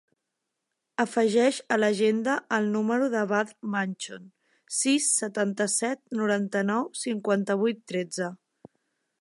Afegeix 1.03 1.59
a 1.75 1.77
l'agenda 1.81 2.37
el 2.57 2.69
número 2.77 3.11
del 3.15 3.29
Badr 3.33 3.69
Manchon: 3.75 4.25
sis, 4.81 5.11
setanta-set, 5.21 6.03
noranta-nou, 6.23 6.89
cinquanta-vuit, 7.05 7.89
tretze. 7.93 8.33